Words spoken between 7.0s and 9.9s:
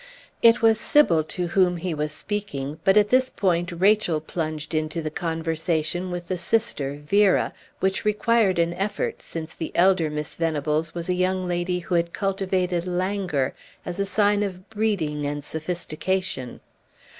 Vera, which required an effort, since the